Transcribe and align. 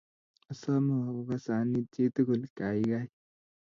Asomo 0.51 0.93
kokasan 1.15 1.69
iit 1.77 1.87
chi 1.93 2.03
tukul, 2.15 2.41
kaikai. 2.57 3.07